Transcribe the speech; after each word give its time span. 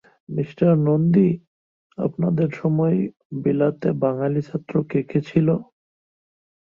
Mister 0.29 0.71
Nandi, 0.87 1.29
আপনাদের 1.97 2.49
সময় 2.61 2.97
বিলাতে 3.43 3.89
বাঙালি 4.03 4.41
ছাত্র 4.41 4.73
কে 4.89 4.99
কে 5.09 5.19
ছিল। 5.29 5.47